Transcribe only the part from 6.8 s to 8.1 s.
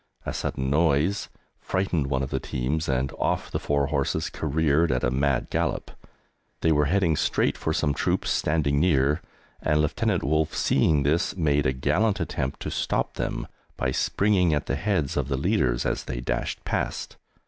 heading straight for some